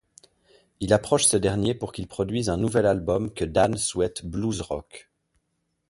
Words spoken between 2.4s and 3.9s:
un nouvel album que Dan